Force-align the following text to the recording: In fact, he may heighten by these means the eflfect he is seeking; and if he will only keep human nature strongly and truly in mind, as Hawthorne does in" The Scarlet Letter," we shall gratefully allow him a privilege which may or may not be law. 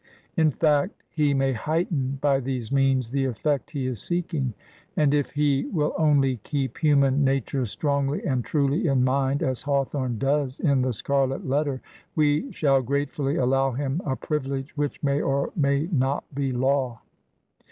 In 0.35 0.49
fact, 0.49 1.03
he 1.11 1.35
may 1.35 1.53
heighten 1.53 2.17
by 2.19 2.39
these 2.39 2.71
means 2.71 3.11
the 3.11 3.25
eflfect 3.25 3.69
he 3.69 3.85
is 3.85 4.01
seeking; 4.01 4.55
and 4.97 5.13
if 5.13 5.29
he 5.29 5.65
will 5.65 5.93
only 5.95 6.37
keep 6.37 6.79
human 6.79 7.23
nature 7.23 7.67
strongly 7.67 8.25
and 8.25 8.43
truly 8.43 8.87
in 8.87 9.03
mind, 9.03 9.43
as 9.43 9.61
Hawthorne 9.61 10.17
does 10.17 10.59
in" 10.59 10.81
The 10.81 10.91
Scarlet 10.93 11.45
Letter," 11.47 11.81
we 12.15 12.51
shall 12.51 12.81
gratefully 12.81 13.35
allow 13.35 13.73
him 13.73 14.01
a 14.03 14.15
privilege 14.15 14.75
which 14.75 15.03
may 15.03 15.21
or 15.21 15.51
may 15.55 15.87
not 15.91 16.23
be 16.33 16.51
law. 16.51 17.01